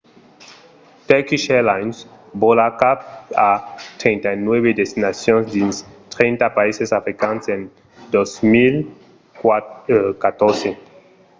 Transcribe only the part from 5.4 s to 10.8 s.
dins 30 païses africans en 2014